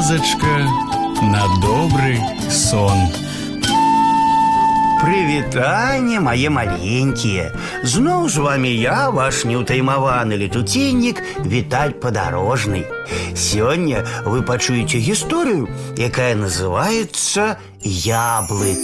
казачка 0.00 0.56
на 1.20 1.44
добрый 1.60 2.18
сон. 2.50 2.96
Прывітанне 5.00 6.20
мае 6.24 6.48
маленькія 6.48 7.52
Зноў 7.84 8.30
з 8.32 8.40
вами 8.40 8.72
я 8.72 9.10
ваш 9.12 9.44
неўтаймаваны 9.44 10.40
летуценнік 10.40 11.20
Віталь 11.44 11.92
падарожны 12.00 12.86
Сёння 13.36 14.00
вы 14.24 14.40
пачуеце 14.40 14.96
гісторыю, 14.96 15.68
якая 16.00 16.32
называецца 16.40 17.60
яблык 17.84 18.80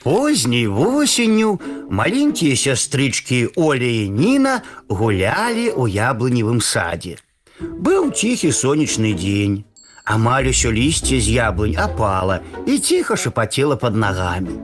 Позняй 0.00 0.66
восенню 0.66 1.60
маленькія 1.92 2.56
сястрычкі 2.56 3.52
Оля 3.56 3.92
і 4.00 4.08
Ніна 4.08 4.60
гулялі 4.88 5.68
ў 5.76 5.84
яблыневым 5.92 6.64
садзе 6.64 7.20
Быў 7.60 8.12
ціхі 8.14 8.52
сонечны 8.52 9.14
дзень 9.14 9.64
Амаль 10.08 10.48
усё 10.48 10.70
лісце 10.72 11.18
з 11.20 11.36
яблынь 11.36 11.76
апала 11.76 12.40
і 12.64 12.78
ціха 12.78 13.16
шапацела 13.16 13.76
под 13.76 13.96
нагамі. 13.96 14.56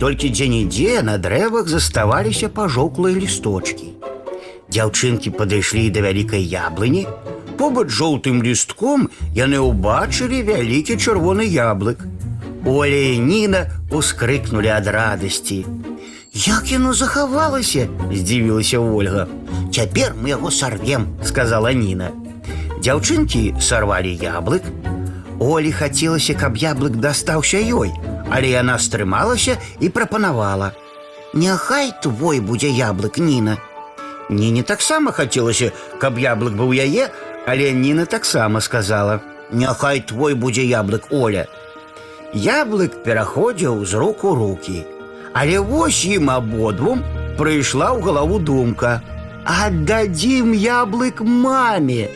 Толькі 0.00 0.30
дзе-нідзе 0.32 1.02
на 1.04 1.18
дрэвах 1.20 1.68
заставаліся 1.68 2.48
пажоўклыя 2.48 3.12
лісточкі. 3.12 3.92
Дзяўчынкі 4.72 5.36
падышлі 5.36 5.84
да 5.92 6.00
вялікай 6.00 6.48
яблыні. 6.48 7.04
Побач 7.60 7.92
жоўтым 7.92 8.40
лістком 8.40 9.08
яны 9.36 9.60
ўбачылі 9.60 10.40
вялікі 10.48 10.96
чырвоны 10.96 11.44
яблык. 11.44 12.08
Оля 12.64 13.02
і 13.12 13.20
Ніна 13.20 13.66
ускрыкнулі 13.92 14.72
ад 14.80 14.88
радасці. 14.88 15.64
Як 16.32 16.72
яно 16.72 16.92
захавалася, 16.96 17.88
здзівілася 18.12 18.80
Ольга. 18.80 19.28
Цяпер 19.72 20.16
мы 20.16 20.32
яго 20.32 20.50
сарвем, 20.50 21.20
сказала 21.20 21.72
Ніна. 21.72 22.12
Дзяўчынкі 22.80 23.56
сарвалі 23.60 24.12
яблык. 24.14 24.62
Олі 25.40 25.72
хацелася, 25.72 26.34
каб 26.34 26.56
яблык 26.56 26.96
дастаўся 26.96 27.60
ёй, 27.60 27.92
але 28.30 28.48
яна 28.52 28.78
стрымалася 28.78 29.56
і 29.80 29.88
прапанавала: « 29.88 31.34
Няхай 31.34 31.92
твой 32.02 32.40
будзе 32.40 32.70
яблык 32.72 33.18
Ніна. 33.18 33.58
Ніне 34.30 34.62
таксама 34.62 35.12
хацелася, 35.12 35.72
каб 36.00 36.18
яблык 36.18 36.56
быў 36.56 36.72
яе, 36.72 37.10
але 37.46 37.72
Ніна 37.72 38.06
таксама 38.06 38.60
сказала: « 38.60 39.52
Няхай 39.52 40.00
твой 40.00 40.34
будзе 40.34 40.64
яблык 40.64 41.08
Оля. 41.10 41.46
Яблык 42.34 43.02
пераходзіў 43.04 43.84
з 43.84 43.94
рук 43.94 44.24
у 44.24 44.34
рукі. 44.34 44.84
Але 45.32 45.58
вось 45.60 46.04
ім 46.04 46.30
абодвум 46.30 47.04
прыйшла 47.38 47.92
ў 47.92 48.00
галаву 48.02 48.38
думка: « 48.38 49.44
Аддадзім 49.44 50.56
яблык 50.56 51.20
маме. 51.20 52.08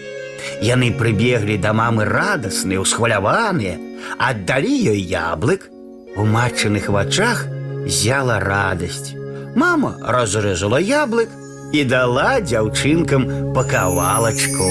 Яны 0.61 0.91
прыбеглі 0.93 1.57
да 1.57 1.73
мамы 1.73 2.05
радасныя, 2.05 2.81
усхваляваныя, 2.81 3.79
аддалі 4.19 4.75
ёй 4.93 5.01
яблык. 5.01 5.71
У 6.17 6.25
матчыных 6.27 6.89
вачах 6.89 7.47
зяла 7.87 8.41
радасць. 8.41 9.15
Мама 9.55 9.97
разрэзала 10.03 10.81
яблык 10.81 11.31
і 11.73 11.85
дала 11.85 12.41
дзяўчынкам 12.41 13.53
па 13.55 13.65
кавалачку. 13.65 14.71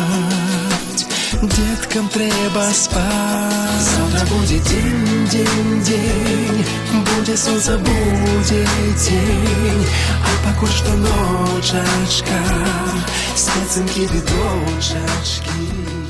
Деткам 1.91 2.07
трэба 2.07 2.71
спаць. 2.71 3.83
Завтра 3.83 4.23
будзе 4.31 4.59
дзень, 4.63 5.27
дзень, 5.27 5.81
дзень, 5.83 6.63
будзе 7.03 7.35
сонца, 7.35 7.77
будзе 7.77 8.63
дзень, 8.95 9.85
а 10.23 10.31
пакуль 10.45 10.71
што 10.71 10.95
ночачка, 11.03 12.39
спецынкі 13.35 14.07
ды 14.07 14.23
дочачкі. 14.31 16.00